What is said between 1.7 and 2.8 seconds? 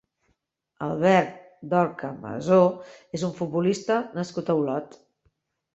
Dorca Masó